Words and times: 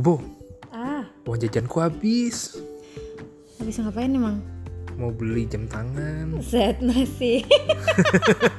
Bobo, 0.00 0.24
Ah, 0.72 1.04
uang 1.28 1.36
jajanku 1.36 1.76
habis. 1.76 2.56
habis 3.60 3.76
ngapain 3.84 4.08
emang? 4.08 4.40
Mau 4.96 5.12
beli 5.12 5.44
jam 5.44 5.68
tangan. 5.68 6.40
Set 6.40 6.80
masih. 6.80 7.44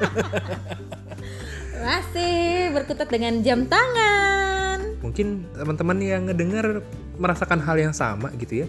masih 1.82 2.70
berkutat 2.78 3.10
dengan 3.10 3.42
jam 3.42 3.66
tangan. 3.66 5.02
Mungkin 5.02 5.50
teman-teman 5.58 5.98
yang 5.98 6.30
ngedengar 6.30 6.86
merasakan 7.18 7.58
hal 7.66 7.90
yang 7.90 7.98
sama 7.98 8.30
gitu 8.38 8.62
ya. 8.62 8.68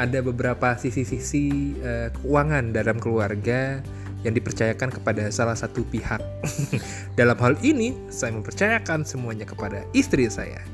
Ada 0.00 0.24
beberapa 0.24 0.72
sisi-sisi 0.80 1.76
eh, 1.84 2.08
keuangan 2.16 2.72
dalam 2.72 2.96
keluarga 2.96 3.84
yang 4.24 4.32
dipercayakan 4.32 4.88
kepada 4.88 5.28
salah 5.28 5.52
satu 5.52 5.84
pihak. 5.84 6.24
dalam 7.20 7.36
hal 7.36 7.60
ini, 7.60 7.92
saya 8.08 8.32
mempercayakan 8.32 9.04
semuanya 9.04 9.44
kepada 9.44 9.84
istri 9.92 10.24
saya. 10.32 10.64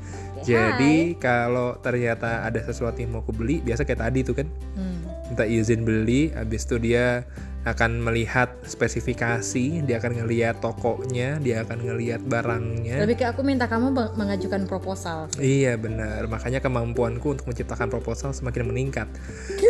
Jadi 0.43 1.15
kalau 1.17 1.79
ternyata 1.79 2.43
ada 2.43 2.59
sesuatu 2.59 2.99
yang 2.99 3.15
mau 3.15 3.21
aku 3.23 3.31
beli, 3.31 3.63
biasa 3.63 3.87
kayak 3.87 4.01
tadi 4.03 4.19
tuh 4.21 4.35
kan, 4.37 4.47
Hmm. 4.75 4.99
minta 5.31 5.47
izin 5.47 5.87
beli, 5.87 6.29
habis 6.35 6.67
itu 6.67 6.77
dia 6.77 7.23
akan 7.63 8.03
melihat 8.03 8.51
spesifikasi, 8.67 9.87
dia 9.87 9.95
akan 9.95 10.19
ngelihat 10.19 10.59
tokonya, 10.59 11.39
dia 11.39 11.63
akan 11.63 11.79
ngelihat 11.79 12.19
barangnya. 12.27 12.99
Lebih 12.99 13.23
ke 13.23 13.25
aku 13.31 13.39
minta 13.39 13.71
kamu 13.71 13.95
mengajukan 14.19 14.67
proposal. 14.67 15.31
Iya 15.39 15.79
benar, 15.79 16.27
makanya 16.27 16.59
kemampuanku 16.59 17.39
untuk 17.39 17.47
menciptakan 17.47 17.87
proposal 17.87 18.35
semakin 18.35 18.67
meningkat 18.67 19.07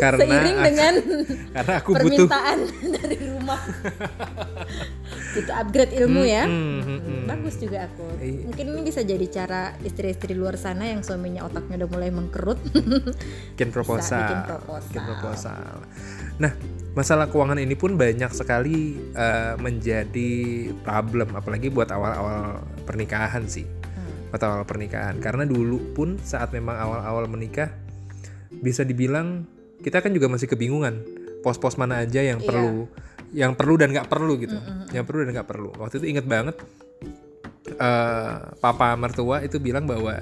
karena 0.02 0.26
Seiring 0.26 0.58
dengan 0.66 0.94
karena 1.55 1.73
aku 1.78 1.92
butuh 1.94 2.26
permintaan 2.26 2.59
dari 2.98 3.17
rumah. 3.30 3.62
Itu 5.34 5.50
upgrade 5.50 5.94
ilmu 5.98 6.22
ya. 6.23 6.46
Hmm, 6.46 6.80
hmm, 6.82 7.00
hmm. 7.02 7.23
Bagus 7.26 7.55
juga 7.58 7.90
aku. 7.90 8.05
Iya. 8.22 8.46
Mungkin 8.46 8.66
ini 8.70 8.82
bisa 8.86 9.02
jadi 9.02 9.26
cara 9.28 9.73
istri-istri 9.81 10.38
luar 10.38 10.56
sana 10.56 10.86
yang 10.86 11.02
suaminya 11.02 11.44
otaknya 11.44 11.84
udah 11.84 11.90
mulai 11.90 12.09
mengkerut. 12.14 12.62
bikin 13.58 13.70
proposal, 13.73 14.22
bikin 14.22 14.42
proposal. 14.45 14.90
bikin 14.90 15.03
proposal. 15.03 15.73
Nah, 16.38 16.52
masalah 16.94 17.25
keuangan 17.30 17.58
ini 17.58 17.73
pun 17.73 17.98
banyak 17.98 18.30
sekali 18.30 18.98
eh, 19.14 19.53
menjadi 19.58 20.31
problem, 20.86 21.34
apalagi 21.34 21.73
buat 21.73 21.90
awal-awal 21.90 22.62
pernikahan 22.86 23.50
sih, 23.50 23.66
Hmm. 23.66 24.30
buat 24.30 24.42
awal 24.42 24.64
pernikahan. 24.66 25.18
Karena 25.18 25.45
dulu 25.45 25.94
pun 25.94 26.22
saat 26.22 26.53
memang 26.53 26.78
awal-awal 26.78 27.25
menikah, 27.25 27.73
bisa 28.53 28.86
dibilang 28.86 29.50
kita 29.81 30.00
kan 30.00 30.14
juga 30.14 30.30
masih 30.30 30.47
kebingungan 30.47 31.02
pos-pos 31.44 31.75
mana 31.75 32.00
aja 32.00 32.23
yang 32.23 32.40
Iya. 32.40 32.47
perlu, 32.47 32.88
yang 33.34 33.58
perlu 33.58 33.76
dan 33.81 33.89
nggak 33.89 34.08
perlu 34.08 34.38
gitu, 34.38 34.56
yang 34.94 35.03
perlu 35.03 35.26
dan 35.26 35.31
nggak 35.34 35.50
perlu. 35.50 35.73
Waktu 35.81 36.00
itu 36.00 36.06
inget 36.14 36.26
banget, 36.30 36.56
eh, 37.67 38.36
papa 38.62 38.94
mertua 38.94 39.42
itu 39.42 39.58
bilang 39.58 39.90
bahwa 39.90 40.22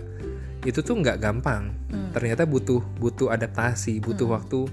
itu 0.64 0.80
tuh 0.80 0.95
nggak 0.95 1.20
gampang. 1.20 1.76
Hmm. 1.92 2.09
Ternyata 2.16 2.48
butuh 2.48 2.80
butuh 2.98 3.30
adaptasi, 3.36 4.00
butuh 4.00 4.31
waktu 4.31 4.66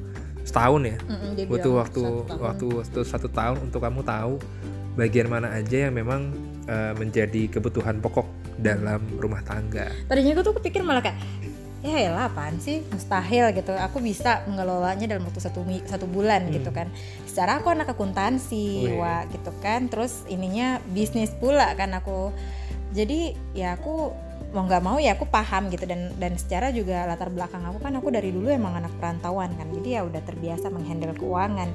setahun 0.47 0.83
ya, 0.86 0.98
dia 1.36 1.45
butuh 1.45 1.72
waktu 1.77 2.03
satu 2.03 2.41
waktu 2.41 2.67
waktu 2.80 3.00
satu 3.05 3.28
tahun 3.28 3.69
untuk 3.69 3.84
kamu 3.84 4.00
tahu 4.00 4.41
bagian 4.97 5.28
mana 5.28 5.52
aja 5.52 5.91
yang 5.91 5.95
memang 5.98 6.33
eh, 6.70 6.95
menjadi 6.95 7.50
kebutuhan 7.52 7.98
pokok 7.98 8.27
dalam 8.58 9.02
rumah 9.19 9.42
tangga. 9.42 9.91
Tadinya 10.06 10.39
aku 10.39 10.42
tuh 10.47 10.55
kepikir 10.62 10.83
malah 10.86 11.02
kayak 11.02 11.19
ya 11.94 12.12
elah 12.12 12.28
apaan 12.28 12.61
sih? 12.61 12.84
Mustahil 12.92 13.53
gitu. 13.56 13.72
Aku 13.72 14.03
bisa 14.03 14.44
mengelolanya 14.44 15.08
dalam 15.08 15.25
waktu 15.25 15.41
satu 15.41 15.64
satu 15.89 16.05
bulan 16.05 16.48
gitu 16.53 16.69
kan. 16.75 16.92
Secara 17.25 17.62
aku 17.62 17.72
anak 17.72 17.92
akuntansi 17.92 18.92
Wih. 18.92 19.00
wah 19.00 19.25
gitu 19.30 19.53
kan. 19.64 19.89
Terus 19.89 20.27
ininya 20.28 20.83
bisnis 20.92 21.33
pula 21.36 21.72
kan 21.75 21.95
aku. 21.97 22.34
Jadi 22.92 23.36
ya 23.53 23.77
aku 23.77 24.12
mau 24.48 24.64
nggak 24.64 24.84
mau 24.84 24.97
ya 24.97 25.17
aku 25.17 25.28
paham 25.28 25.72
gitu. 25.72 25.89
Dan 25.89 26.12
dan 26.20 26.36
secara 26.36 26.69
juga 26.75 27.08
latar 27.08 27.33
belakang 27.33 27.64
aku 27.64 27.78
kan 27.80 27.97
aku 27.97 28.12
dari 28.12 28.29
dulu 28.30 28.52
emang 28.52 28.77
anak 28.77 28.92
perantauan 29.01 29.55
kan. 29.57 29.68
Jadi 29.73 29.89
ya 29.96 30.05
udah 30.05 30.23
terbiasa 30.24 30.68
menghandle 30.68 31.17
keuangan. 31.17 31.70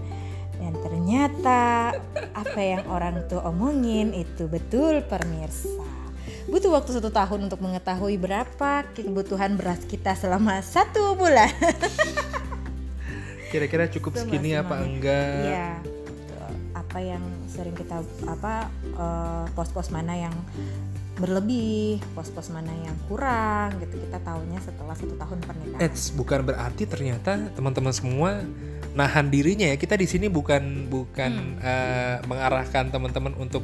Dan 0.62 0.74
ternyata 0.86 1.92
apa 2.32 2.60
yang 2.62 2.86
orang 2.88 3.26
tuh 3.26 3.42
omongin 3.42 4.14
itu 4.14 4.46
betul 4.46 5.02
pemirsa 5.06 6.03
butuh 6.50 6.72
waktu 6.76 6.92
satu 7.00 7.10
tahun 7.10 7.48
untuk 7.48 7.64
mengetahui 7.64 8.20
berapa 8.20 8.84
kebutuhan 8.92 9.56
beras 9.56 9.80
kita 9.88 10.16
selama 10.16 10.60
satu 10.60 11.16
bulan 11.16 11.52
Kira-kira 13.54 13.86
cukup 13.86 14.18
segini 14.18 14.58
apa 14.58 14.82
enggak? 14.82 15.46
Iya. 15.46 15.70
Apa 16.74 16.98
yang 16.98 17.22
sering 17.46 17.78
kita 17.78 18.02
apa 18.26 18.66
eh, 18.98 19.46
pos-pos 19.54 19.94
mana 19.94 20.18
yang 20.18 20.34
berlebih, 21.22 22.02
pos-pos 22.18 22.50
mana 22.50 22.74
yang 22.74 22.98
kurang 23.06 23.78
gitu 23.78 24.02
kita 24.02 24.18
tahunya 24.26 24.58
setelah 24.58 24.98
satu 24.98 25.14
tahun 25.14 25.38
pernikahan. 25.46 25.86
Eits, 25.86 26.10
bukan 26.18 26.50
berarti 26.50 26.90
ternyata 26.90 27.38
teman-teman 27.54 27.94
semua 27.94 28.42
nahan 28.98 29.30
dirinya 29.30 29.70
ya. 29.70 29.78
Kita 29.78 30.02
di 30.02 30.10
sini 30.10 30.34
bukan 30.34 30.90
bukan 30.90 31.62
eh, 31.62 32.18
mengarahkan 32.26 32.90
teman-teman 32.90 33.38
untuk 33.38 33.62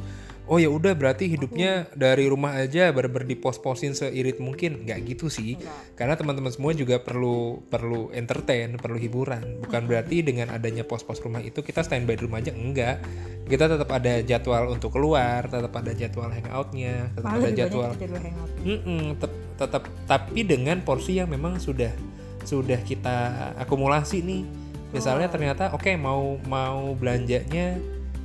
oh 0.50 0.58
ya 0.58 0.68
udah 0.68 0.98
berarti 0.98 1.30
hidupnya 1.30 1.86
dari 1.94 2.26
rumah 2.26 2.58
aja 2.58 2.90
bener-bener 2.90 3.38
dipos-posin 3.38 3.94
seirit 3.94 4.42
mungkin. 4.42 4.82
nggak 4.84 5.00
gitu 5.06 5.30
sih. 5.30 5.56
Enggak. 5.62 5.96
Karena 5.96 6.14
teman-teman 6.18 6.52
semua 6.52 6.74
juga 6.74 6.98
perlu 6.98 7.62
perlu 7.70 8.10
entertain, 8.12 8.74
perlu 8.82 8.98
hiburan. 8.98 9.62
Bukan 9.62 9.86
berarti 9.86 10.26
dengan 10.26 10.50
adanya 10.50 10.82
pos-pos 10.82 11.22
rumah 11.22 11.40
itu 11.46 11.62
kita 11.62 11.86
standby 11.86 12.18
di 12.18 12.26
rumah 12.26 12.42
aja 12.42 12.52
enggak. 12.52 13.00
Kita 13.46 13.66
tetap 13.70 13.90
ada 13.94 14.22
jadwal 14.26 14.74
untuk 14.74 14.94
keluar, 14.94 15.46
tetap 15.46 15.74
ada 15.74 15.94
jadwal 15.94 16.30
hangoutnya, 16.30 17.14
tetap 17.14 17.30
Malah 17.30 17.46
ada 17.46 17.52
jadwal 17.54 17.92
hangout. 17.94 18.52
Tetap 19.60 19.84
tapi 20.10 20.42
dengan 20.42 20.82
porsi 20.82 21.22
yang 21.22 21.30
memang 21.30 21.62
sudah 21.62 21.94
sudah 22.48 22.80
kita 22.82 23.52
akumulasi 23.62 24.24
nih 24.24 24.42
misalnya 24.90 25.30
ternyata 25.30 25.70
oke 25.76 25.92
mau 26.02 26.42
mau 26.50 26.98
belanjanya 26.98 27.78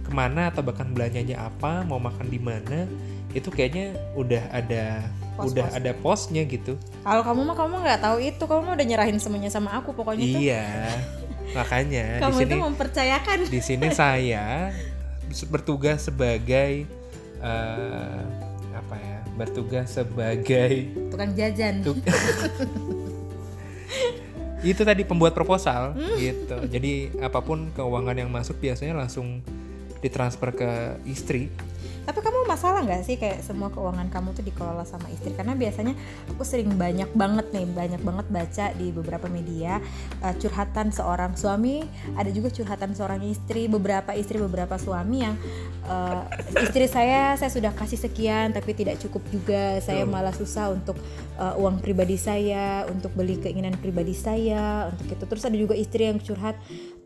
ke 0.04 0.10
mana 0.10 0.46
atau 0.46 0.60
bahkan 0.60 0.86
belanjanya 0.86 1.40
apa 1.42 1.82
mau 1.82 1.96
makan 1.98 2.26
di 2.26 2.36
mana 2.36 2.84
itu 3.32 3.48
kayaknya 3.48 3.86
udah 4.14 4.44
ada 4.48 5.02
Pos-pos. 5.34 5.50
udah 5.50 5.66
ada 5.72 5.90
posnya 5.96 6.44
gitu 6.44 6.78
Kalau 7.00 7.22
kamu 7.22 7.40
mah 7.42 7.56
kamu 7.56 7.74
nggak 7.80 8.00
tahu 8.00 8.18
itu, 8.20 8.38
kamu 8.40 8.70
udah 8.70 8.86
nyerahin 8.86 9.18
semuanya 9.18 9.48
sama 9.48 9.72
aku 9.72 9.90
pokoknya 9.90 10.22
tuh. 10.22 10.38
iya 10.38 10.64
makanya 11.50 12.04
di 12.14 12.22
Kamu 12.22 12.36
sini 12.36 12.46
itu 12.46 12.56
mempercayakan. 12.60 13.38
di 13.46 13.60
sini 13.60 13.88
saya 13.90 14.70
bertugas 15.44 16.04
sebagai 16.04 16.86
eh, 17.40 18.20
apa 18.72 18.94
ya 18.94 19.18
bertugas 19.34 19.90
sebagai 19.90 20.94
Tukang 21.10 21.34
jajan. 21.34 21.82
Tuk- 21.82 21.98
itu 24.64 24.80
tadi 24.80 25.02
pembuat 25.02 25.30
proposal 25.30 25.92
Hmm. 25.92 26.16
gitu 26.16 26.56
jadi 26.66 26.92
apa 27.20 27.38
pun 27.38 27.68
keuangan 27.70 28.16
yang 28.16 28.30
masuk 28.30 28.56
biasanya 28.56 28.96
langsung 28.96 29.44
ditransfer 30.04 30.52
ke 30.52 30.70
istri 31.08 31.48
Tapi 32.04 32.20
kamu 32.20 32.44
masalah 32.44 32.84
nggak 32.84 33.00
sih 33.00 33.16
kayak 33.16 33.40
semua 33.40 33.72
keuangan 33.72 34.12
kamu 34.12 34.36
tuh 34.36 34.44
dikelola 34.44 34.84
sama 34.84 35.08
istri? 35.08 35.32
Karena 35.32 35.56
biasanya 35.56 35.96
aku 36.28 36.44
sering 36.44 36.76
banyak 36.76 37.08
banget 37.16 37.48
nih, 37.48 37.64
banyak 37.64 38.02
banget 38.04 38.26
baca 38.28 38.66
di 38.76 38.92
beberapa 38.92 39.24
media 39.32 39.80
uh, 40.20 40.36
curhatan 40.36 40.92
seorang 40.92 41.32
suami, 41.32 41.80
ada 42.12 42.28
juga 42.28 42.52
curhatan 42.52 42.92
seorang 42.92 43.24
istri, 43.24 43.72
beberapa 43.72 44.12
istri, 44.12 44.36
beberapa 44.36 44.76
suami 44.76 45.24
yang 45.24 45.32
uh, 45.88 46.28
istri 46.60 46.84
saya 46.92 47.40
saya 47.40 47.48
sudah 47.48 47.72
kasih 47.72 47.96
sekian 47.96 48.52
tapi 48.52 48.76
tidak 48.76 49.00
cukup 49.00 49.24
juga, 49.32 49.80
saya 49.80 50.04
malah 50.04 50.36
susah 50.36 50.76
untuk 50.76 51.00
uh, 51.40 51.56
uang 51.56 51.80
pribadi 51.80 52.20
saya, 52.20 52.84
untuk 52.92 53.16
beli 53.16 53.40
keinginan 53.40 53.80
pribadi 53.80 54.12
saya, 54.12 54.92
untuk 54.92 55.08
itu. 55.08 55.24
Terus 55.24 55.44
ada 55.48 55.56
juga 55.56 55.72
istri 55.72 56.04
yang 56.04 56.20
curhat 56.20 56.60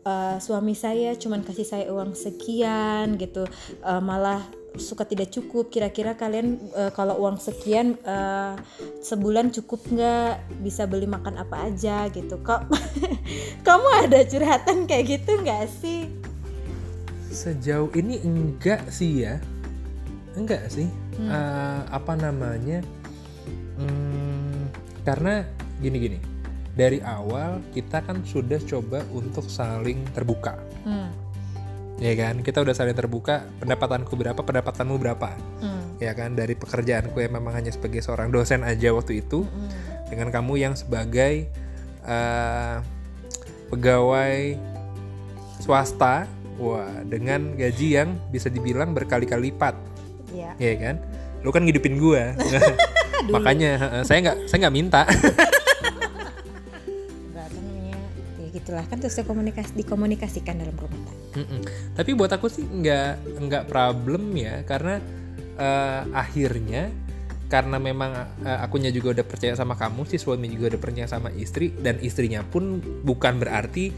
uh, 0.05 0.37
suami 0.37 0.75
saya 0.75 1.15
cuman 1.15 1.41
kasih 1.43 1.67
saya 1.67 1.85
uang 1.91 2.15
sekian 2.15 3.19
gitu, 3.19 3.47
uh, 3.83 4.01
malah 4.03 4.43
suka 4.77 5.07
tidak 5.07 5.33
cukup. 5.33 5.73
Kira-kira 5.73 6.13
kalian 6.13 6.61
eh, 6.77 6.91
kalau 6.93 7.17
uang 7.25 7.41
sekian 7.41 7.97
eh, 8.05 8.53
sebulan 9.01 9.49
cukup 9.55 9.81
nggak? 9.89 10.61
Bisa 10.61 10.85
beli 10.85 11.09
makan 11.09 11.41
apa 11.41 11.71
aja 11.71 12.05
gitu. 12.13 12.37
Kok 12.43 12.69
kamu 13.65 13.87
ada 14.05 14.19
curhatan 14.27 14.85
kayak 14.85 15.19
gitu 15.19 15.41
nggak 15.41 15.65
sih? 15.81 16.11
Sejauh 17.29 17.89
ini 17.97 18.21
enggak 18.21 18.85
sih 18.93 19.25
ya. 19.25 19.41
Enggak 20.37 20.69
sih. 20.69 20.89
Hmm. 21.17 21.29
Eh, 21.29 21.81
apa 21.89 22.13
namanya? 22.13 22.85
Hmm, 23.79 24.67
karena 25.07 25.47
gini-gini 25.79 26.19
dari 26.73 26.99
awal 27.01 27.61
kita 27.73 28.01
kan 28.01 28.21
sudah 28.23 28.59
coba 28.63 29.01
untuk 29.11 29.45
saling 29.47 30.01
terbuka. 30.13 30.57
Hmm. 30.85 31.11
ya 31.99 32.15
kan? 32.15 32.39
Kita 32.39 32.63
udah 32.63 32.71
saling 32.71 32.95
terbuka 32.95 33.43
pendapatanku 33.59 34.15
berapa 34.15 34.39
pendapatanmu 34.39 34.95
berapa. 34.95 35.29
Hmm. 35.59 35.99
ya 35.99 36.15
kan? 36.15 36.33
Dari 36.33 36.55
pekerjaanku 36.55 37.19
yang 37.19 37.35
memang 37.35 37.53
hanya 37.55 37.71
sebagai 37.73 37.99
seorang 37.99 38.31
dosen 38.31 38.63
aja 38.63 38.95
waktu 38.95 39.19
itu 39.19 39.43
Hmm. 39.43 39.69
dengan 40.07 40.31
kamu 40.31 40.53
yang 40.57 40.73
sebagai 40.79 41.51
eh, 41.99 42.75
pegawai 43.69 44.55
swasta 45.59 46.25
wah 46.55 46.89
dengan 47.05 47.53
gaji 47.55 47.99
yang 47.99 48.15
bisa 48.31 48.47
dibilang 48.47 48.95
berkali-kali 48.95 49.51
lipat. 49.51 49.75
Ya 50.31 50.55
ya 50.55 50.73
kan? 50.79 50.95
Lu 51.43 51.51
kan 51.51 51.67
ngidupin 51.67 51.99
gua. 51.99 52.33
Makanya 53.35 54.01
saya 54.07 54.23
nggak 54.23 54.37
saya 54.47 54.57
nggak 54.65 54.75
minta 54.75 55.03
gitulah. 58.69 58.85
Kan 58.85 59.01
terus 59.01 59.17
dikomunikasi 59.17 59.73
dikomunikasikan 59.73 60.61
dalam 60.61 60.77
rumah 60.77 61.01
tangga. 61.01 61.41
Mm-mm. 61.41 61.61
Tapi 61.97 62.11
buat 62.13 62.29
aku 62.29 62.45
sih 62.53 62.61
nggak 62.69 63.41
nggak 63.41 63.63
problem 63.65 64.37
ya 64.37 64.61
karena 64.69 65.01
eh, 65.57 66.01
akhirnya 66.13 66.93
karena 67.49 67.81
memang 67.81 68.13
eh, 68.45 68.59
akunya 68.61 68.93
juga 68.93 69.17
udah 69.17 69.25
percaya 69.25 69.57
sama 69.57 69.73
kamu 69.73 70.05
si 70.05 70.21
suami 70.21 70.53
juga 70.53 70.77
udah 70.77 70.81
percaya 70.85 71.09
sama 71.09 71.33
istri 71.33 71.73
dan 71.81 71.97
istrinya 71.97 72.45
pun 72.45 72.77
bukan 73.01 73.41
berarti 73.41 73.89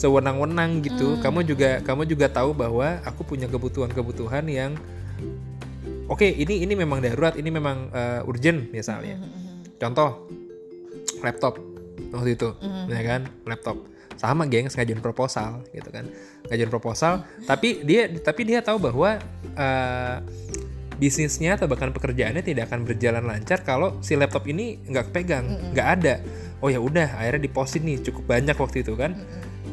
sewenang-wenang 0.00 0.80
gitu. 0.80 1.20
Kamu 1.20 1.44
juga 1.44 1.84
kamu 1.84 2.08
juga 2.08 2.32
tahu 2.32 2.56
bahwa 2.56 3.04
aku 3.04 3.28
punya 3.28 3.44
kebutuhan-kebutuhan 3.52 4.48
yang 4.48 4.72
oke 6.08 6.24
ini 6.24 6.64
ini 6.64 6.72
memang 6.72 7.04
darurat 7.04 7.36
ini 7.36 7.52
memang 7.52 7.92
eh, 7.92 8.24
urgent 8.24 8.72
misalnya. 8.72 9.20
Contoh 9.76 10.32
laptop 11.20 11.60
waktu 12.14 12.40
itu, 12.40 12.48
ya 12.88 13.02
kan? 13.04 13.26
Laptop 13.44 13.93
sama 14.30 14.44
gengs 14.48 14.74
ngajuin 14.76 15.02
proposal 15.04 15.60
gitu 15.74 15.88
kan. 15.92 16.08
Ngajuin 16.48 16.70
proposal 16.70 17.24
tapi 17.44 17.84
dia 17.84 18.08
tapi 18.08 18.48
dia 18.48 18.64
tahu 18.64 18.80
bahwa 18.80 19.20
eh, 19.56 20.16
bisnisnya 20.94 21.58
atau 21.58 21.66
bahkan 21.66 21.90
pekerjaannya 21.90 22.42
tidak 22.46 22.70
akan 22.70 22.86
berjalan 22.86 23.26
lancar 23.26 23.66
kalau 23.66 23.98
si 23.98 24.14
laptop 24.14 24.46
ini 24.46 24.78
nggak 24.88 25.10
pegang 25.10 25.44
nggak 25.74 25.88
ada. 26.00 26.14
Oh 26.62 26.72
ya 26.72 26.80
udah 26.80 27.20
akhirnya 27.20 27.50
diposin 27.50 27.84
nih 27.84 28.00
cukup 28.00 28.24
banyak 28.30 28.56
waktu 28.56 28.80
itu 28.86 28.94
kan. 28.96 29.12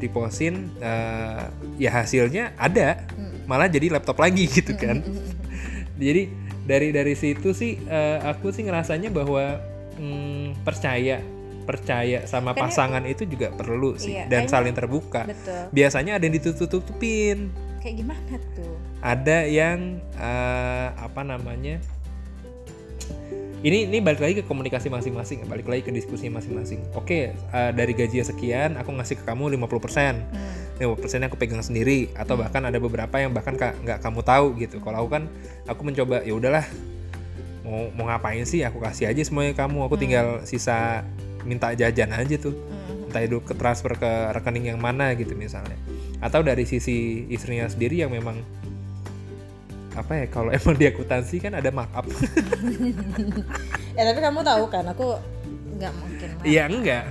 Diposin 0.02 0.74
eh, 0.82 1.46
ya 1.78 1.92
hasilnya 1.94 2.58
ada 2.58 3.06
malah 3.46 3.70
jadi 3.70 3.94
laptop 3.94 4.18
lagi 4.20 4.50
gitu 4.50 4.74
kan. 4.76 5.06
Jadi 6.02 6.34
dari 6.66 6.90
dari 6.90 7.14
situ 7.14 7.54
sih 7.54 7.78
eh, 7.86 8.18
aku 8.22 8.50
sih 8.50 8.66
ngerasanya 8.66 9.14
bahwa 9.14 9.62
hmm, 9.98 10.66
percaya 10.66 11.22
percaya 11.62 12.26
sama 12.26 12.52
Kayaknya- 12.52 12.62
pasangan 12.68 13.04
itu 13.06 13.24
juga 13.26 13.48
perlu 13.50 13.96
sih 13.96 14.14
Iya, 14.14 14.26
dan 14.26 14.46
kayaknya- 14.46 14.52
saling 14.52 14.74
terbuka. 14.74 15.22
betul. 15.26 15.62
Biasanya 15.70 16.12
ada 16.18 16.24
yang 16.24 16.36
ditutup-tutupin. 16.36 17.38
Kayak 17.80 17.96
gimana 17.98 18.36
tuh? 18.54 18.76
Ada 19.02 19.38
yang 19.46 19.80
eh, 20.14 20.88
apa 20.94 21.22
namanya 21.22 21.82
ini 23.62 23.86
ini 23.86 24.02
balik 24.02 24.18
lagi 24.18 24.42
ke 24.42 24.44
komunikasi 24.44 24.90
masing-masing 24.90 25.46
balik 25.46 25.70
lagi 25.70 25.86
ke 25.86 25.94
diskusi 25.94 26.26
masing-masing. 26.28 26.82
Oke 26.94 27.30
eh, 27.34 27.72
dari 27.72 27.94
gaji 27.94 28.22
sekian 28.22 28.74
aku 28.74 28.90
ngasih 28.92 29.22
ke 29.22 29.24
kamu 29.24 29.54
50% 29.54 30.18
hmm. 30.18 30.82
50% 30.82 30.98
aku 31.30 31.38
pegang 31.38 31.62
sendiri 31.62 32.10
atau 32.14 32.34
bahkan 32.36 32.66
ada 32.66 32.78
beberapa 32.78 33.14
yang 33.18 33.30
bahkan 33.32 33.54
ka- 33.54 33.78
nggak 33.78 34.02
kamu 34.02 34.22
tahu 34.22 34.46
gitu. 34.58 34.82
Kalau 34.82 35.06
aku 35.06 35.10
kan 35.14 35.24
aku 35.66 35.82
mencoba 35.82 36.26
ya 36.26 36.34
udahlah 36.34 36.66
mau 37.62 37.94
mau 37.94 38.10
ngapain 38.10 38.42
sih 38.44 38.66
aku 38.66 38.82
kasih 38.82 39.06
aja 39.06 39.22
semuanya 39.22 39.54
kamu 39.54 39.86
aku 39.86 39.94
tinggal 39.94 40.42
sisa 40.42 41.06
minta 41.44 41.72
jajan 41.72 42.12
aja 42.12 42.36
tuh. 42.38 42.54
Hmm. 42.54 43.12
entah 43.12 43.28
itu 43.28 43.44
ke 43.44 43.52
transfer 43.52 43.92
ke 43.94 44.12
rekening 44.32 44.72
yang 44.72 44.80
mana 44.80 45.12
gitu 45.14 45.36
misalnya. 45.36 45.76
Atau 46.24 46.48
dari 46.48 46.64
sisi 46.64 47.28
istrinya 47.28 47.68
sendiri 47.68 48.00
yang 48.00 48.08
memang 48.08 48.40
apa 49.92 50.24
ya 50.24 50.26
kalau 50.32 50.48
emang 50.56 50.80
di 50.80 50.88
akuntansi 50.88 51.44
kan 51.44 51.52
ada 51.54 51.68
markup. 51.70 52.08
Ya 53.92 54.08
tapi 54.08 54.24
kamu 54.24 54.40
tahu 54.40 54.64
kan 54.72 54.88
aku 54.88 55.20
nggak 55.76 55.92
mungkin 56.00 56.28
iya 56.48 56.64
enggak. 56.72 57.04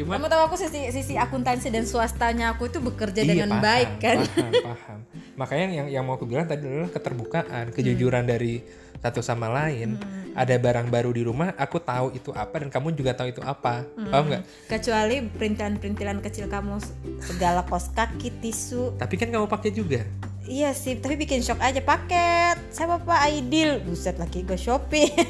Cuma 0.00 0.16
kamu 0.16 0.32
tahu 0.32 0.42
aku 0.48 0.56
sisi 0.56 0.88
sisi 0.88 1.14
akuntansi 1.20 1.68
dan 1.68 1.84
swastanya 1.84 2.56
aku 2.56 2.72
itu 2.72 2.80
bekerja 2.80 3.20
Iya, 3.20 3.36
dengan 3.36 3.60
paham, 3.60 3.64
baik 3.68 3.90
kan? 4.00 4.18
paham 4.24 4.52
paham. 4.64 4.98
Makanya 5.36 5.64
yang 5.76 5.88
yang 5.92 6.04
mau 6.08 6.16
aku 6.16 6.24
bilang 6.24 6.48
tadi 6.48 6.64
adalah 6.64 6.88
keterbukaan 6.88 7.68
kejujuran 7.76 8.24
dari 8.24 8.64
satu 9.02 9.20
sama 9.20 9.48
lain 9.50 9.98
ada 10.36 10.52
barang 10.60 10.92
baru 10.92 11.10
di 11.16 11.24
rumah 11.24 11.56
aku 11.56 11.80
tahu 11.80 12.12
itu 12.12 12.28
apa 12.36 12.60
dan 12.60 12.68
kamu 12.68 12.92
juga 12.92 13.16
tahu 13.16 13.32
itu 13.32 13.40
apa. 13.40 13.88
Paham 13.88 14.24
nggak? 14.28 14.42
Kecuali 14.68 15.24
perintilan-perintilan 15.32 16.20
kecil 16.20 16.44
kamu 16.52 16.76
segala 17.24 17.64
kos 17.64 17.88
kaki 17.96 18.28
tisu. 18.44 19.00
Tapi 19.00 19.14
kan 19.16 19.32
kamu 19.32 19.48
pakai 19.48 19.72
juga. 19.72 20.04
Iya 20.46 20.76
sih 20.76 21.00
tapi 21.00 21.16
bikin 21.16 21.40
shock 21.40 21.58
aja. 21.58 21.80
Paket. 21.80 22.60
Saya 22.68 23.00
bapak 23.00 23.18
Aidil. 23.32 23.80
Buset 23.82 24.20
lagi 24.20 24.44
gue 24.44 24.60
shopping. 24.60 25.10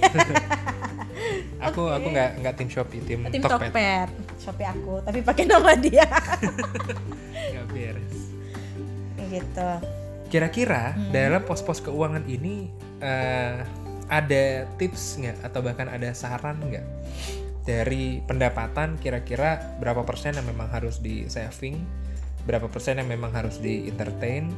Aku 1.72 1.88
aku 1.88 2.12
nggak 2.12 2.44
nggak 2.44 2.54
tim 2.60 2.68
shopee 2.68 3.00
tim, 3.00 3.24
tim 3.32 3.40
Tokped. 3.40 3.72
Tokped. 3.72 4.08
Shopee 4.36 4.68
aku 4.68 5.00
tapi 5.00 5.24
pakai 5.24 5.48
nama 5.48 5.72
dia. 5.72 6.04
Nggak 7.56 7.66
beres. 7.72 8.16
Gitu 9.16 9.70
Kira-kira 10.26 10.94
dalam 11.14 11.42
pos-pos 11.46 11.78
keuangan 11.78 12.26
ini 12.26 12.70
eh, 13.00 13.62
ada 14.06 14.44
tips 14.78 15.18
nggak 15.18 15.36
atau 15.50 15.60
bahkan 15.62 15.90
ada 15.90 16.14
saran 16.14 16.62
nggak 16.62 16.86
dari 17.66 18.22
pendapatan 18.22 18.94
kira-kira 19.02 19.58
berapa 19.82 20.06
persen 20.06 20.38
yang 20.38 20.46
memang 20.46 20.70
harus 20.70 21.02
di 21.02 21.26
saving, 21.26 21.82
berapa 22.46 22.70
persen 22.70 23.02
yang 23.02 23.10
memang 23.10 23.34
harus 23.34 23.58
di 23.58 23.90
entertain, 23.90 24.54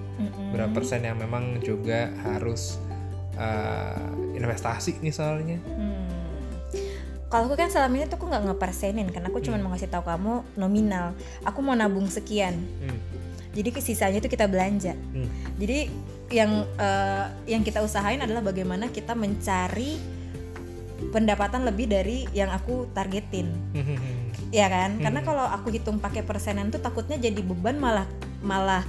berapa 0.52 0.68
persen 0.76 1.08
yang 1.08 1.16
memang 1.16 1.64
juga 1.64 2.12
harus 2.28 2.76
eh, 3.40 4.36
investasi 4.36 5.00
misalnya. 5.00 5.56
Hmm. 5.64 6.04
Kalau 7.28 7.44
aku 7.44 7.60
kan 7.60 7.68
selama 7.68 8.00
ini 8.00 8.04
tuh 8.08 8.16
aku 8.16 8.28
nggak 8.28 8.44
ngepersenin 8.48 9.08
kan 9.12 9.20
aku 9.28 9.44
cuma 9.44 9.60
mau 9.60 9.72
ngasih 9.72 9.92
tahu 9.92 10.04
kamu 10.04 10.44
nominal. 10.60 11.16
Aku 11.44 11.60
mau 11.64 11.76
nabung 11.76 12.08
sekian. 12.08 12.56
Hmm, 12.84 13.00
Jadi 13.58 13.74
ke 13.74 13.80
sisanya 13.82 14.22
itu 14.22 14.30
kita 14.30 14.46
belanja. 14.46 14.94
hmm, 14.94 15.58
Jadi 15.58 15.78
yang 16.30 16.62
eh, 16.78 17.26
yang 17.50 17.66
kita 17.66 17.82
usahain 17.82 18.22
adalah 18.22 18.44
bagaimana 18.46 18.86
kita 18.94 19.18
mencari 19.18 19.98
pendapatan 21.10 21.66
lebih 21.66 21.90
dari 21.90 22.30
yang 22.30 22.54
aku 22.54 22.86
targetin. 22.94 23.50
hmm, 23.74 23.82
hmm, 23.82 23.98
hmm. 23.98 24.16
ya 24.54 24.66
kan 24.70 24.96
karena 25.02 25.20
kalau 25.26 25.44
aku 25.44 25.74
hitung 25.74 25.98
pakai 26.00 26.22
persenan 26.24 26.72
tuh 26.72 26.80
takutnya 26.80 27.20
jadi 27.20 27.42
beban 27.44 27.76
malah 27.76 28.08
malah 28.40 28.82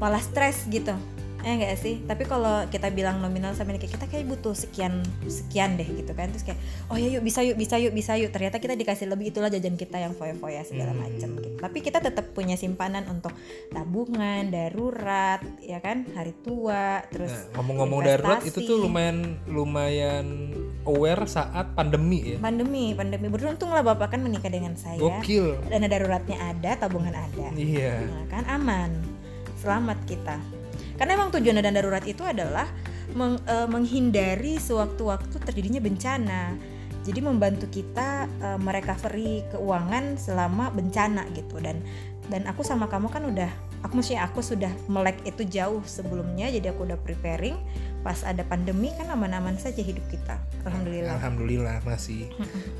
malah 0.00 0.22
stres 0.22 0.64
gitu 0.70 0.94
ya 1.40 1.52
enggak 1.56 1.76
sih? 1.80 2.04
Tapi 2.04 2.22
kalau 2.28 2.68
kita 2.68 2.92
bilang 2.92 3.18
nominal 3.18 3.56
sama 3.56 3.72
kayak 3.74 3.96
kita 3.96 4.06
kayak 4.06 4.28
butuh 4.28 4.52
sekian 4.52 5.00
sekian 5.24 5.80
deh 5.80 5.88
gitu 5.88 6.12
kan. 6.12 6.28
Terus 6.30 6.44
kayak 6.44 6.60
oh 6.92 6.96
ya 7.00 7.08
yuk 7.18 7.22
bisa 7.24 7.40
yuk 7.42 7.56
bisa 7.56 7.76
yuk 7.80 7.92
bisa 7.96 8.12
yuk. 8.20 8.30
Ternyata 8.30 8.60
kita 8.60 8.76
dikasih 8.76 9.08
lebih 9.08 9.32
itulah 9.32 9.48
jajan 9.48 9.74
kita 9.74 9.96
yang 9.96 10.12
foya-foya 10.12 10.62
segala 10.68 10.92
Hmm. 10.92 11.00
macam 11.06 11.28
gitu. 11.40 11.48
Tapi 11.60 11.78
kita 11.80 11.98
tetap 12.00 12.32
punya 12.36 12.54
simpanan 12.54 13.08
untuk 13.08 13.32
tabungan 13.72 14.48
darurat 14.52 15.40
ya 15.64 15.80
kan? 15.80 16.04
Hari 16.12 16.32
tua 16.44 17.04
terus 17.08 17.32
Nah, 17.32 17.60
ngomong-ngomong 17.60 18.00
darurat 18.04 18.40
itu 18.44 18.60
tuh 18.60 18.76
lumayan 18.84 19.40
lumayan 19.48 20.26
aware 20.84 21.24
saat 21.24 21.72
pandemi 21.72 22.34
ya. 22.34 22.38
pandemi 22.40 22.92
pandemi. 22.92 23.26
Beruntung 23.28 23.72
lah 23.72 23.80
bapak 23.80 24.16
kan 24.16 24.20
menikah 24.20 24.52
dengan 24.52 24.76
saya. 24.76 25.00
Gokil. 25.00 25.56
dana 25.68 25.86
daruratnya 25.88 26.36
ada 26.36 26.70
tabungan 26.76 27.14
ada. 27.16 27.48
Iya. 27.56 28.04
Nah, 28.04 28.24
kan 28.28 28.44
aman. 28.48 28.90
Selamat 29.60 30.00
kita 30.08 30.59
karena 31.00 31.16
emang 31.16 31.32
tujuan 31.32 31.64
dana 31.64 31.72
darurat 31.72 32.04
itu 32.04 32.20
adalah 32.20 32.68
meng- 33.16 33.40
eh, 33.48 33.64
menghindari 33.64 34.60
sewaktu-waktu 34.60 35.32
terjadinya 35.40 35.80
bencana. 35.80 36.42
Jadi 37.00 37.24
membantu 37.24 37.72
kita 37.72 38.28
eh, 38.28 38.58
merecovery 38.60 39.48
keuangan 39.48 40.20
selama 40.20 40.68
bencana 40.68 41.24
gitu. 41.32 41.56
Dan 41.56 41.80
dan 42.28 42.44
aku 42.44 42.60
sama 42.60 42.84
kamu 42.86 43.08
kan 43.08 43.24
udah 43.24 43.48
aku 43.80 43.96
maksudnya 43.96 44.28
aku 44.28 44.44
sudah 44.44 44.68
melek 44.92 45.24
itu 45.24 45.40
jauh 45.48 45.80
sebelumnya 45.88 46.52
jadi 46.52 46.76
aku 46.76 46.84
udah 46.84 47.00
preparing. 47.00 47.56
Pas 48.04 48.20
ada 48.20 48.44
pandemi 48.44 48.92
kan 48.92 49.08
aman-aman 49.08 49.56
saja 49.56 49.80
hidup 49.80 50.04
kita. 50.12 50.36
Alhamdulillah. 50.68 51.16
Alhamdulillah 51.16 51.76
masih 51.88 52.28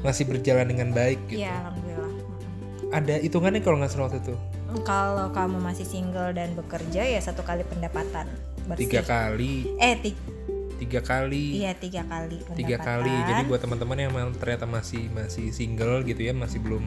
masih 0.04 0.28
berjalan 0.28 0.68
dengan 0.68 0.92
baik 0.92 1.24
gitu. 1.32 1.40
Iya 1.40 1.56
alhamdulillah. 1.64 2.12
Ada 2.92 3.14
hitungannya 3.24 3.64
kalau 3.64 3.80
nggak 3.80 3.88
salah 3.88 4.12
waktu 4.12 4.20
itu 4.28 4.36
kalau 4.82 5.28
kamu 5.34 5.58
masih 5.58 5.86
single 5.86 6.30
dan 6.30 6.54
bekerja 6.54 7.02
ya 7.02 7.20
satu 7.20 7.42
kali 7.42 7.66
pendapatan 7.66 8.30
bersih. 8.70 8.86
tiga 8.86 9.02
kali, 9.02 9.66
eh 9.82 9.94
ti- 9.98 10.20
tiga 10.80 11.00
kali, 11.04 11.60
iya 11.60 11.72
tiga 11.76 12.06
kali 12.08 12.40
tiga 12.56 12.78
kali. 12.80 13.10
pendapatan. 13.12 13.28
Jadi 13.28 13.42
buat 13.50 13.60
teman-teman 13.60 13.98
yang 14.00 14.12
ternyata 14.38 14.64
masih 14.64 15.10
masih 15.12 15.52
single 15.52 16.06
gitu 16.08 16.24
ya, 16.24 16.32
masih 16.32 16.62
belum 16.62 16.86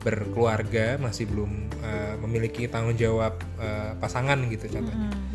berkeluarga, 0.00 0.96
masih 0.96 1.28
belum 1.28 1.68
eh, 1.84 2.14
memiliki 2.24 2.66
tanggung 2.66 2.96
jawab 2.96 3.36
eh, 3.60 3.92
pasangan 4.00 4.40
gitu 4.48 4.66
contohnya. 4.66 5.12
Hmm, 5.12 5.29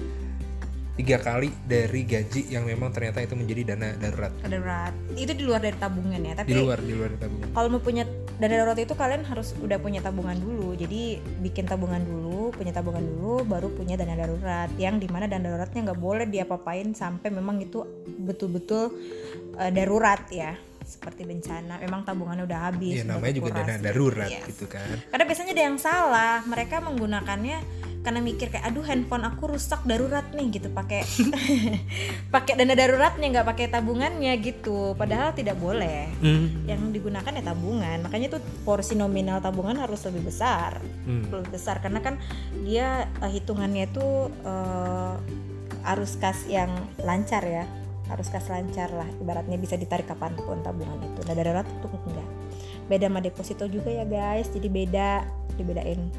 Tiga 0.95 1.19
kali 1.19 1.51
dari 1.67 2.07
gaji 2.07 2.55
yang 2.55 2.63
memang 2.63 2.87
ternyata 2.95 3.19
itu 3.19 3.35
menjadi 3.35 3.75
dana 3.75 3.99
darurat. 3.99 4.31
Darurat 4.39 4.95
itu 5.19 5.35
di 5.35 5.43
luar 5.43 5.59
dari 5.59 5.75
tabungan 5.75 6.23
ya 6.23 6.33
tapi 6.39 6.47
di 6.47 6.55
luar 6.55 6.79
di 6.79 6.95
luar 6.95 7.11
tabungan. 7.19 7.51
kalau 7.51 7.67
mau 7.67 7.83
punya 7.83 8.07
dana 8.39 8.55
darurat 8.55 8.79
itu 8.79 8.95
kalian 8.95 9.27
harus 9.27 9.51
udah 9.59 9.75
punya 9.75 9.99
tabungan 9.99 10.39
dulu. 10.39 10.71
Jadi 10.79 11.19
bikin 11.43 11.67
tabungan 11.67 11.99
dulu 11.99 12.55
punya 12.55 12.71
tabungan 12.71 13.03
dulu 13.03 13.43
baru 13.43 13.67
punya 13.75 13.99
dana 13.99 14.15
darurat. 14.15 14.71
Yang 14.79 15.03
di 15.03 15.07
mana 15.11 15.27
dana 15.27 15.43
daruratnya 15.43 15.91
nggak 15.91 15.99
boleh 15.99 16.25
diapa-apain 16.31 16.95
sampai 16.95 17.27
memang 17.27 17.59
itu 17.59 17.83
betul-betul 18.23 18.95
eh, 19.59 19.71
darurat 19.75 20.23
ya. 20.31 20.55
Seperti 20.79 21.27
bencana 21.27 21.75
memang 21.81 22.07
tabungannya 22.07 22.47
udah 22.47 22.71
habis 22.71 22.95
Iya 22.95 23.03
udah 23.03 23.19
namanya 23.19 23.33
juga 23.35 23.49
dana 23.51 23.75
darurat 23.83 24.31
Yes. 24.31 24.47
gitu 24.47 24.71
kan. 24.71 24.95
Karena 25.11 25.23
biasanya 25.27 25.51
ada 25.51 25.63
yang 25.67 25.75
salah, 25.75 26.39
mereka 26.47 26.79
menggunakannya 26.79 27.57
karena 28.05 28.21
mikir 28.21 28.53
kayak 28.53 28.69
aduh 28.69 28.85
handphone 28.85 29.25
aku 29.25 29.57
rusak 29.57 29.81
darurat 29.89 30.29
nih 30.37 30.61
gitu. 30.61 30.69
Pakai 30.69 31.01
pakai 32.33 32.53
dana 32.53 32.77
daruratnya 32.77 33.25
nggak 33.33 33.47
pakai 33.49 33.65
tabungannya 33.73 34.37
gitu. 34.45 34.93
Padahal 34.93 35.33
tidak 35.33 35.57
boleh. 35.57 36.13
Hmm. 36.21 36.69
yang 36.69 36.93
digunakan 36.93 37.33
ya 37.33 37.41
tabungan. 37.41 38.05
Makanya 38.05 38.37
tuh 38.37 38.41
porsi 38.61 38.93
nominal 38.93 39.41
tabungan 39.41 39.81
harus 39.81 40.05
lebih 40.05 40.29
besar. 40.29 40.77
Hmm. 41.09 41.25
lebih 41.33 41.49
besar. 41.57 41.81
Karena 41.81 42.05
kan 42.05 42.21
dia 42.61 43.09
eh, 43.25 43.31
hitungannya 43.33 43.89
itu 43.89 44.29
eh, 44.45 45.13
arus 45.89 46.21
kas 46.21 46.45
yang 46.45 46.69
lancar 47.01 47.41
ya. 47.41 47.65
Arus 48.13 48.29
kas 48.29 48.45
lancar 48.53 48.93
lah. 48.93 49.09
Ibaratnya 49.17 49.57
bisa 49.57 49.73
ditarik 49.73 50.05
kapan 50.05 50.37
pun 50.37 50.61
tabungan 50.61 51.01
itu. 51.01 51.25
Nah 51.25 51.33
darurat 51.33 51.65
itu 51.65 51.87
enggak. 51.89 52.29
Beda 52.85 53.09
sama 53.09 53.19
deposito 53.25 53.65
juga 53.65 53.89
ya 53.89 54.05
guys. 54.05 54.53
Jadi 54.53 54.69
beda. 54.69 55.25
Dibedain 55.55 56.11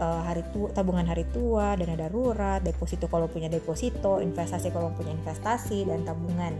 eh, 0.00 0.20
hari 0.22 0.42
tua 0.48 0.72
tabungan 0.72 1.04
hari 1.04 1.28
tua 1.28 1.76
dana 1.76 1.94
darurat 1.94 2.58
deposito 2.58 3.04
kalau 3.06 3.28
punya 3.28 3.46
deposito 3.46 4.18
investasi 4.18 4.68
kalau 4.68 4.88
punya 4.90 5.12
investasi 5.12 5.84
dan 5.84 6.02
tabungan 6.02 6.56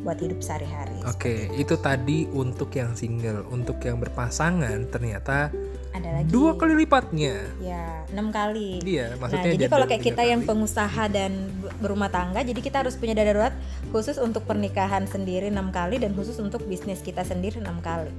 buat 0.00 0.16
hidup 0.16 0.38
sehari-hari 0.38 1.02
Oke, 1.04 1.50
itu 1.52 1.74
tadi 1.76 2.30
untuk 2.30 2.70
yang 2.70 2.94
single. 2.94 3.42
Untuk 3.48 3.82
yang 3.82 3.98
berpasangan 3.98 4.86
ternyata 4.86 5.50
ada 5.90 6.08
lagi 6.12 6.30
dua 6.30 6.54
kali 6.54 6.78
lipatnya. 6.78 7.42
ya 7.58 8.06
enam 8.06 8.30
kali 8.30 8.78
Iya, 8.86 9.10
Nah, 9.10 9.18
maksudnya 9.18 9.50
jadi 9.50 9.66
kalau 9.66 9.82
kayak 9.84 10.04
kita 10.04 10.22
yang 10.22 10.40
kali. 10.40 10.48
pengusaha 10.48 11.02
dan 11.08 11.32
be- 11.52 11.74
berumah 11.80 12.06
tangga, 12.06 12.38
jadi 12.40 12.54
kita 12.56 12.86
harus 12.86 12.94
punya 12.94 13.18
dana 13.18 13.26
darurat 13.26 13.54
khusus 13.90 14.14
untuk 14.16 14.46
pernikahan 14.46 15.04
sendiri 15.04 15.50
enam 15.50 15.74
kali 15.74 15.98
dan 15.98 16.14
khusus 16.14 16.38
untuk 16.38 16.62
bisnis 16.64 17.02
kita 17.02 17.26
sendiri 17.26 17.58
enam 17.58 17.82
kali. 17.82 18.14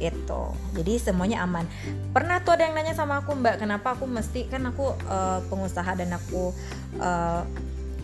Itu. 0.00 0.56
Jadi 0.74 0.92
semuanya 0.96 1.44
aman. 1.44 1.68
Pernah 2.16 2.40
tuh 2.40 2.56
ada 2.56 2.64
yang 2.66 2.74
nanya 2.74 2.96
sama 2.96 3.20
aku, 3.20 3.36
Mbak, 3.36 3.60
kenapa 3.60 3.94
aku 3.94 4.08
mesti 4.08 4.48
kan 4.48 4.64
aku 4.64 4.96
eh, 4.96 5.38
pengusaha 5.52 5.92
dan 5.92 6.10
aku 6.16 6.56
eh, 6.96 7.42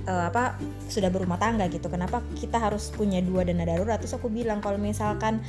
eh, 0.06 0.24
apa 0.28 0.60
sudah 0.92 1.08
berumah 1.08 1.40
tangga 1.40 1.66
gitu. 1.72 1.88
Kenapa 1.88 2.20
kita 2.36 2.60
harus 2.60 2.92
punya 2.92 3.24
dua 3.24 3.48
dana 3.48 3.64
darurat? 3.64 3.96
Terus 3.96 4.14
aku 4.14 4.28
bilang 4.28 4.60
kalau 4.60 4.76
misalkan 4.76 5.40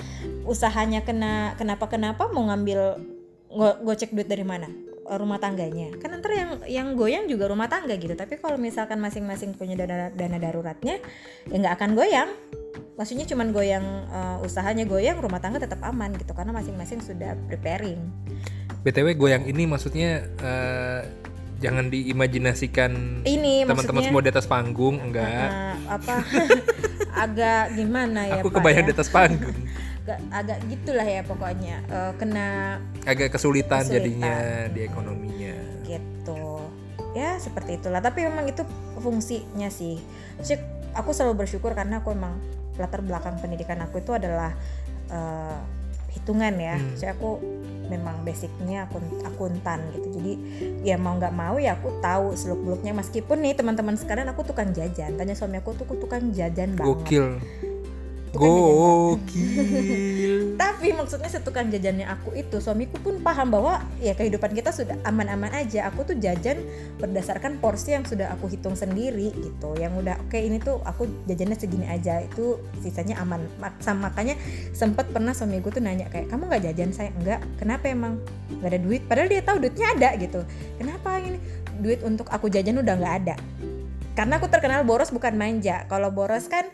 usahanya 0.48 1.04
kena 1.04 1.54
kenapa 1.60 1.92
kenapa 1.92 2.32
mau 2.32 2.48
ngambil 2.48 2.96
go- 3.51 3.80
gocek 3.84 4.16
duit 4.16 4.32
dari 4.32 4.48
mana? 4.48 4.88
rumah 5.16 5.39
tangganya 5.39 5.96
kan 6.04 6.12
ntar 6.20 6.36
yang 6.36 6.51
yang 6.68 6.88
goyang 7.00 7.32
juga 7.32 7.48
rumah 7.48 7.72
tangga 7.72 7.96
gitu 7.96 8.12
tapi 8.12 8.36
kalau 8.36 8.60
misalkan 8.60 9.00
masing-masing 9.00 9.56
punya 9.56 9.80
dana 9.80 10.12
dana 10.12 10.36
daruratnya 10.36 11.00
ya 11.48 11.56
nggak 11.56 11.74
akan 11.80 11.96
goyang 11.96 12.30
maksudnya 12.98 13.24
cuman 13.24 13.48
goyang 13.50 13.86
eh, 14.06 14.38
usahanya 14.42 14.84
goyang 14.84 15.18
rumah 15.18 15.38
tangga 15.38 15.58
tetap 15.60 15.80
aman 15.82 16.12
gitu 16.13 16.34
karena 16.34 16.50
masing-masing 16.51 17.00
sudah 17.00 17.38
preparing 17.46 18.01
BTW 18.82 19.13
goyang 19.13 19.46
ini 19.46 19.63
maksudnya 19.63 20.10
eh, 20.36 21.01
jangan 21.58 21.88
diimajinasikan 21.88 23.22
ini 23.24 23.63
teman-teman 23.63 24.01
semua 24.04 24.22
di 24.22 24.30
atas 24.30 24.46
panggung, 24.46 24.98
enggak. 25.00 25.25
eh, 25.25 25.74
apa 25.88 26.16
agak 27.25 27.74
gimana 27.74 28.22
ya 28.27 28.34
Aku 28.39 28.50
Pak 28.50 28.62
kebayang 28.62 28.86
ya? 28.86 28.88
di 28.88 28.94
atas 28.94 29.10
panggung. 29.10 29.58
agak, 30.00 30.20
agak 30.32 30.58
gitulah 30.68 31.04
ya 31.04 31.22
pokoknya 31.22 31.75
Eh, 31.84 32.12
kena 32.16 32.77
Agak 33.04 33.30
kesulitan, 33.32 33.82
Kesulitan. 33.82 33.96
jadinya 33.96 34.34
di 34.70 34.80
ekonominya. 34.82 35.56
gitu 35.84 36.62
ya 37.12 37.36
seperti 37.38 37.75
itulah 37.75 38.00
tapi 38.00 38.22
memang 38.22 38.46
itu 38.46 38.62
fungsinya 38.96 39.68
sih 39.68 39.98
Maksudnya 40.36 40.62
aku 40.94 41.10
selalu 41.10 41.42
bersyukur 41.42 41.74
karena 41.74 41.98
aku 41.98 42.13
emang 42.13 42.38
latar 42.77 43.01
belakang 43.01 43.38
pendidikan 43.41 43.81
aku 43.81 44.00
itu 44.01 44.13
adalah 44.13 44.53
eh, 45.12 45.60
hitungan 46.17 46.53
ya 46.57 46.75
Hmm. 46.77 47.13
Aku 47.17 47.29
memang 47.88 48.27
basicnya 48.27 48.84
akun 48.84 49.03
akuntan 49.24 49.79
gitu 49.96 50.19
jadi 50.19 50.34
ya 50.84 50.96
mau 51.00 51.15
nggak 51.15 51.31
mau 51.31 51.55
ya 51.55 51.79
aku 51.79 52.03
tahu 52.03 52.36
seluk 52.36 52.60
beluknya 52.60 52.91
meskipun 52.91 53.39
nih 53.39 53.55
teman-teman 53.55 53.96
sekarang 53.96 54.27
aku 54.27 54.43
tukang 54.43 54.75
jajan 54.75 55.15
tanya 55.15 55.34
suami 55.39 55.63
aku 55.63 55.72
tuh 55.72 55.88
aku 55.88 55.96
tukang 55.96 56.36
jajan 56.36 56.75
banget 56.75 57.00
Gokil. 57.00 57.27
Tukang 58.36 58.51
jajan 58.51 58.75
Gokil. 58.75 60.37
Tapi 60.77 60.93
maksudnya 60.93 61.25
setukang 61.25 61.74
jajannya 61.74 62.05
aku 62.05 62.38
itu 62.38 62.62
suamiku 62.62 63.01
pun 63.01 63.17
paham 63.25 63.50
bahwa 63.50 63.81
ya 63.98 64.13
kehidupan 64.13 64.53
kita 64.53 64.69
sudah 64.69 64.93
aman-aman 65.10 65.50
aja. 65.57 65.89
Aku 65.89 66.05
tuh 66.05 66.13
jajan 66.22 66.62
berdasarkan 67.01 67.57
porsi 67.57 67.98
yang 67.98 68.05
sudah 68.05 68.29
aku 68.38 68.46
hitung 68.46 68.77
sendiri 68.77 69.34
gitu. 69.41 69.74
Yang 69.81 70.05
udah 70.05 70.15
oke 70.22 70.38
ini 70.38 70.62
tuh 70.62 70.77
aku 70.86 71.10
jajannya 71.25 71.57
segini 71.57 71.89
aja 71.89 72.22
itu 72.22 72.62
sisanya 72.86 73.17
aman. 73.25 73.41
Sama 73.81 74.13
makanya 74.13 74.38
sempet 74.69 75.10
pernah 75.10 75.34
suamiku 75.34 75.74
tuh 75.74 75.81
nanya 75.81 76.13
kayak 76.13 76.29
kamu 76.29 76.46
nggak 76.46 76.69
jajan? 76.69 76.93
Saya 76.93 77.10
enggak. 77.10 77.41
Kenapa 77.57 77.89
emang? 77.89 78.22
Nggak 78.62 78.69
ada 78.69 78.79
duit. 78.86 79.01
Padahal 79.10 79.27
dia 79.34 79.41
tahu 79.41 79.57
duitnya 79.57 79.88
ada 79.98 80.10
gitu. 80.22 80.46
Kenapa 80.77 81.17
ini 81.17 81.41
duit 81.81 82.05
untuk 82.05 82.29
aku 82.29 82.53
jajan 82.53 82.77
udah 82.86 82.93
nggak 83.01 83.15
ada? 83.25 83.36
Karena 84.13 84.38
aku 84.38 84.46
terkenal 84.46 84.86
boros 84.86 85.10
bukan 85.10 85.34
manja. 85.41 85.89
Kalau 85.89 86.13
boros 86.13 86.46
kan 86.46 86.69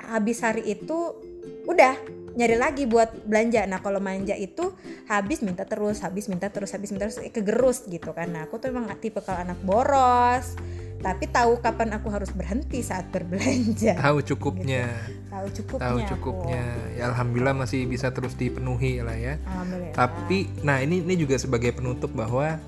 habis 0.00 0.40
hari 0.40 0.72
itu 0.72 1.20
udah 1.68 2.21
nyari 2.36 2.56
lagi 2.56 2.84
buat 2.88 3.26
belanja. 3.28 3.64
Nah 3.68 3.80
kalau 3.80 4.00
manja 4.00 4.36
itu 4.36 4.72
habis 5.08 5.40
minta 5.44 5.68
terus, 5.68 6.00
habis 6.00 6.26
minta 6.26 6.48
terus, 6.48 6.72
habis 6.72 6.90
minta 6.90 7.08
terus, 7.08 7.20
eh, 7.20 7.32
kegerus 7.32 7.84
gitu 7.88 8.12
kan. 8.12 8.32
Nah 8.32 8.48
aku 8.48 8.58
tuh 8.58 8.72
emang 8.72 8.88
tipe 8.98 9.20
kalau 9.20 9.44
anak 9.44 9.58
boros, 9.64 10.56
tapi 11.02 11.26
tahu 11.26 11.58
kapan 11.58 11.98
aku 11.98 12.08
harus 12.14 12.30
berhenti 12.30 12.78
saat 12.80 13.10
berbelanja. 13.10 13.98
Tahu 14.06 14.22
cukupnya. 14.22 14.86
Tahu 15.34 15.46
cukupnya. 15.50 15.82
Tahu 15.82 15.98
aku. 15.98 16.08
cukupnya. 16.14 16.64
Ya 16.94 17.10
alhamdulillah 17.10 17.58
masih 17.58 17.90
bisa 17.90 18.14
terus 18.14 18.38
dipenuhi 18.38 19.02
lah 19.02 19.18
ya. 19.18 19.34
Alhamdulillah. 19.42 19.98
Tapi 19.98 20.38
nah 20.62 20.78
ini 20.78 21.02
ini 21.02 21.18
juga 21.18 21.34
sebagai 21.42 21.74
penutup 21.74 22.14
bahwa 22.14 22.62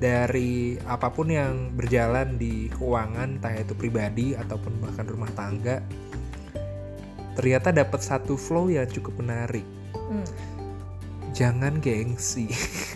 dari 0.00 0.80
apa 0.88 1.12
pun 1.12 1.30
yang 1.30 1.76
berjalan 1.76 2.40
di 2.40 2.72
keuangan 2.72 3.38
entah 3.38 3.52
itu 3.52 3.76
pribadi 3.76 4.34
ataupun 4.34 4.80
bahkan 4.82 5.06
rumah 5.06 5.30
tangga 5.36 5.84
ternyata 7.34 7.74
dapat 7.74 8.00
satu 8.00 8.38
flow 8.38 8.70
yang 8.70 8.86
cukup 8.88 9.18
menarik. 9.20 9.66
Hmm. 9.94 10.26
Jangan 11.34 11.82
gengsi. 11.82 12.46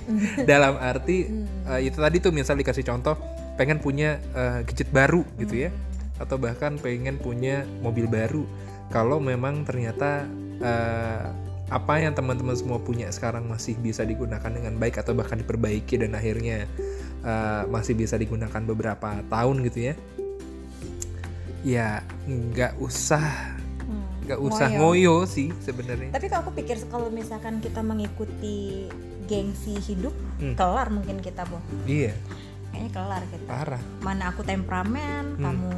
Dalam 0.51 0.79
arti 0.79 1.27
Hmm. 1.27 1.47
eh, 1.69 1.91
itu 1.91 1.99
tadi 1.99 2.17
tuh 2.23 2.33
misal 2.33 2.57
dikasih 2.57 2.87
contoh 2.87 3.19
pengen 3.59 3.83
punya 3.83 4.23
eh, 4.33 4.63
gadget 4.63 4.89
baru 4.95 5.27
gitu 5.37 5.67
ya 5.67 5.71
atau 6.19 6.39
bahkan 6.39 6.79
pengen 6.79 7.19
punya 7.19 7.63
mobil 7.83 8.07
baru 8.11 8.43
kalau 8.91 9.19
memang 9.23 9.63
ternyata 9.67 10.27
eh, 10.63 11.27
apa 11.69 12.01
yang 12.01 12.17
teman-teman 12.17 12.57
semua 12.57 12.81
punya 12.81 13.13
sekarang 13.13 13.45
masih 13.45 13.77
bisa 13.77 14.01
digunakan 14.01 14.49
dengan 14.49 14.81
baik 14.81 15.05
atau 15.05 15.13
bahkan 15.13 15.37
diperbaiki 15.43 16.01
dan 16.01 16.15
akhirnya 16.17 16.65
eh, 17.23 17.63
masih 17.69 17.95
bisa 17.99 18.15
digunakan 18.17 18.63
beberapa 18.63 19.21
tahun 19.29 19.67
gitu 19.69 19.93
ya 19.93 19.95
ya 21.67 21.89
nggak 22.27 22.79
usah 22.79 23.27
Hmm. 23.27 23.58
Nggak 24.29 24.39
usah 24.39 24.69
Ngoyo. 24.69 24.79
ngoyo 24.79 25.27
sih 25.27 25.49
sebenarnya 25.59 26.13
Tapi 26.13 26.27
kalau 26.29 26.45
aku 26.45 26.53
pikir 26.55 26.77
kalau 26.87 27.09
misalkan 27.09 27.59
kita 27.59 27.81
mengikuti 27.81 28.85
gengsi 29.25 29.77
hidup, 29.79 30.13
Hmm. 30.37 30.53
kelar 30.55 30.89
mungkin 30.89 31.19
kita 31.19 31.45
boh. 31.45 31.61
iya 31.85 32.13
Kayaknya 32.69 32.91
kelar 32.93 33.23
kita. 33.27 33.47
parah 33.47 33.83
mana 33.99 34.29
aku 34.29 34.41
temperamen, 34.43 35.25
Hmm. 35.35 35.43
kamu 35.43 35.73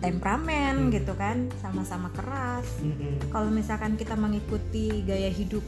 temperamen 0.00 0.74
Hmm. 0.78 0.90
gitu 0.90 1.12
kan, 1.14 1.48
sama-sama 1.58 2.10
keras. 2.10 2.66
Mm-mm. 2.80 3.30
Kalau 3.30 3.48
misalkan 3.48 3.94
kita 3.94 4.12
mengikuti 4.14 5.00
gaya 5.02 5.28
hidup 5.28 5.62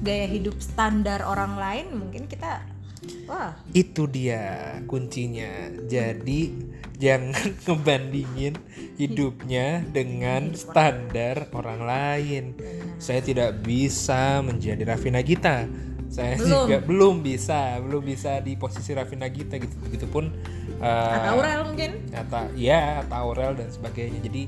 gaya 0.00 0.26
hidup 0.26 0.58
standar 0.58 1.22
orang 1.22 1.54
lain, 1.54 1.86
mungkin 1.92 2.26
kita 2.26 2.62
wah, 3.26 3.52
Itu 3.70 4.06
dia 4.06 4.76
kuncinya. 4.86 5.70
Jadi 5.84 6.52
jangan 6.96 7.34
ngebandingin 7.66 8.54
hidupnya 8.96 9.84
dengan 9.86 10.50
Hidup 10.50 10.60
standar 10.60 11.36
orang 11.52 11.80
lain. 11.82 12.44
benar. 12.56 12.96
Saya 12.96 13.20
tidak 13.20 13.60
bisa 13.60 14.40
menjadi 14.40 14.82
Raffi 14.84 15.10
Nagita. 15.10 15.68
Saya 16.06 16.38
Belum. 16.38 16.64
juga 16.64 16.78
belum 16.80 17.14
bisa, 17.20 17.82
belum 17.82 18.00
bisa 18.00 18.38
di 18.40 18.54
posisi 18.54 18.94
Raffi 18.94 19.18
Nagita 19.18 19.58
gitu. 19.58 19.74
Begitupun 19.84 20.24
eh, 20.80 21.12
Atau 21.18 21.36
Aurel 21.36 21.60
mungkin. 21.66 21.90
atau 22.14 22.46
ya 22.54 23.02
atau 23.04 23.30
Aurel 23.30 23.58
dan 23.58 23.68
sebagainya. 23.68 24.22
Jadi 24.22 24.42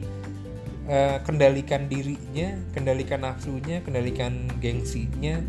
eh, 0.89 1.19
kendalikan 1.27 1.85
dirinya, 1.85 2.57
kendalikan 2.73 3.21
nafsunya, 3.21 3.83
kendalikan 3.85 4.49
gengsinya 4.63 5.43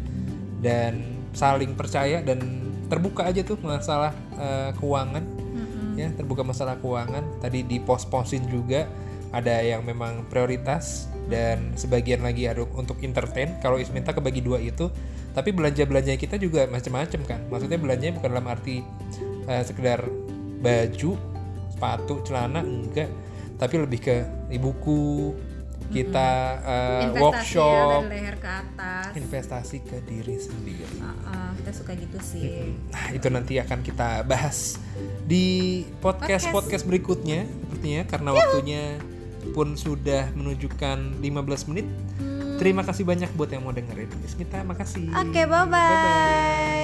dan 0.59 0.99
saling 1.31 1.77
percaya 1.77 2.19
dan 2.19 2.41
terbuka 2.89 3.29
aja 3.29 3.46
tuh 3.46 3.55
masalah 3.62 4.12
eh, 4.36 4.72
keuangan. 4.75 5.24
Mm-mm. 5.50 5.98
ya 5.98 6.10
terbuka 6.17 6.41
masalah 6.41 6.75
keuangan. 6.81 7.24
Tadi 7.39 7.63
di 7.63 7.77
pos-posin 7.79 8.50
juga 8.50 8.89
ada 9.29 9.62
yang 9.62 9.86
memang 9.86 10.25
prioritas 10.27 11.05
dan 11.29 11.77
sebagian 11.77 12.25
lagi 12.25 12.50
ada 12.50 12.65
untuk 12.65 12.98
entertain. 13.05 13.53
Kalau 13.62 13.77
Isminta 13.77 14.12
kebagi 14.12 14.41
dua 14.41 14.58
itu 14.58 14.89
tapi 15.29 15.53
belanja 15.53 15.86
belanja 15.86 16.17
kita 16.17 16.41
juga 16.41 16.65
macam-macam 16.65 17.22
kan. 17.24 17.39
Maksudnya 17.53 17.77
belanjanya 17.77 18.13
bukan 18.17 18.29
dalam 18.34 18.48
arti 18.50 18.81
eh, 19.46 19.63
sekedar 19.63 20.03
baju 20.60 21.12
sepatu 21.69 22.25
celana 22.25 22.65
enggak. 22.65 23.08
Tapi 23.60 23.75
lebih 23.75 24.00
ke 24.01 24.15
buku 24.58 25.36
kita 25.89 26.29
uh, 26.62 27.01
investasi 27.09 27.15
ya 27.15 27.21
workshop. 27.24 28.01
dari 28.05 28.09
leher 28.13 28.36
ke 28.38 28.50
atas. 28.50 29.12
Investasi 29.17 29.77
ke 29.81 29.98
diri 30.05 30.36
sendiri. 30.38 30.98
Uh, 31.01 31.09
uh, 31.25 31.50
kita 31.57 31.71
suka 31.74 31.91
gitu 31.98 32.19
sih. 32.21 32.75
Nah, 32.93 33.05
itu 33.15 33.27
nanti 33.31 33.53
akan 33.57 33.79
kita 33.81 34.21
bahas 34.27 34.77
di 35.25 35.88
podcast 36.03 36.51
podcast. 36.53 36.86
berikutnya 36.86 37.48
sepertinya 37.48 38.01
karena 38.05 38.29
waktunya 38.36 38.83
pun 39.55 39.74
sudah 39.74 40.29
menunjukkan 40.36 41.24
15 41.24 41.69
menit. 41.74 41.88
Terima 42.59 42.83
kasih 42.83 43.07
banyak 43.07 43.31
buat 43.39 43.50
yang 43.50 43.63
mau 43.63 43.71
dengerin. 43.71 44.12
Bismita, 44.19 44.62
makasih. 44.67 45.07
oke 45.15 45.41
bye 45.48 45.65
bye 45.65 46.78